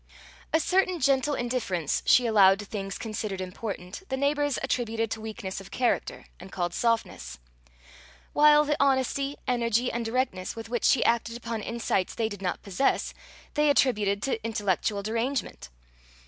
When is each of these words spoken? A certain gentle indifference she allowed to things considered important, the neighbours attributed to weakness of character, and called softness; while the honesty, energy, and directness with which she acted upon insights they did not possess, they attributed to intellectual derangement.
A 0.51 0.59
certain 0.59 0.99
gentle 0.99 1.35
indifference 1.35 2.01
she 2.07 2.25
allowed 2.25 2.57
to 2.57 2.65
things 2.65 2.97
considered 2.97 3.39
important, 3.39 4.01
the 4.09 4.17
neighbours 4.17 4.57
attributed 4.63 5.11
to 5.11 5.21
weakness 5.21 5.61
of 5.61 5.69
character, 5.69 6.25
and 6.39 6.51
called 6.51 6.73
softness; 6.73 7.37
while 8.33 8.65
the 8.65 8.75
honesty, 8.79 9.37
energy, 9.47 9.91
and 9.91 10.03
directness 10.03 10.55
with 10.55 10.69
which 10.69 10.85
she 10.85 11.05
acted 11.05 11.37
upon 11.37 11.61
insights 11.61 12.15
they 12.15 12.29
did 12.29 12.41
not 12.41 12.63
possess, 12.63 13.13
they 13.53 13.69
attributed 13.69 14.23
to 14.23 14.43
intellectual 14.43 15.03
derangement. 15.03 15.69